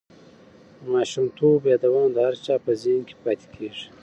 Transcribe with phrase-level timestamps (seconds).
[0.81, 3.85] د ماشومتوب یادونه د هر چا په زهن کې پاتې کېږي.